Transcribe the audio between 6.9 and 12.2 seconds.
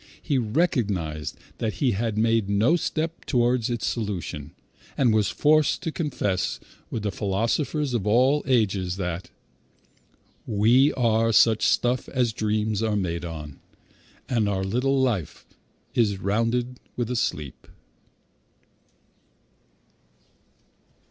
the philosophers of all ages that "We are such stuff